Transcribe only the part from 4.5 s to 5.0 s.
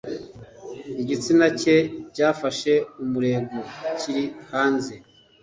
hanze